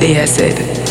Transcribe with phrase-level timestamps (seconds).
[0.00, 0.87] they said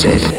[0.00, 0.29] said.